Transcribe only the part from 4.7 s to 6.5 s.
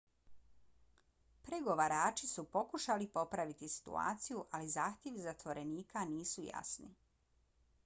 zahtjevi zatvorenika nisu